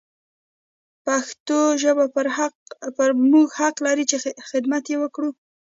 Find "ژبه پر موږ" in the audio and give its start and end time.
1.81-3.47